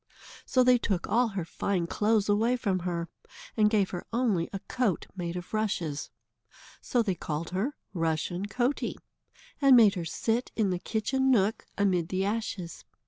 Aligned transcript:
So 0.47 0.63
they 0.63 0.79
took 0.79 1.05
all 1.07 1.27
her 1.27 1.45
fine 1.45 1.85
clothes 1.85 2.27
away 2.27 2.57
from 2.57 2.79
her, 2.79 3.07
and 3.55 3.69
gave 3.69 3.91
her 3.91 4.03
only 4.11 4.49
a 4.51 4.57
coat 4.61 5.05
made 5.15 5.35
of 5.35 5.53
rushes. 5.53 6.09
So 6.81 7.03
they 7.03 7.13
called 7.13 7.51
her 7.51 7.75
Rushen 7.93 8.47
Coatie, 8.47 8.97
and 9.61 9.75
made 9.75 9.93
her 9.93 10.05
sit 10.05 10.51
in 10.55 10.71
the 10.71 10.79
kitchen 10.79 11.29
nook, 11.29 11.67
amid 11.77 12.09
the 12.09 12.25
ashes. 12.25 12.83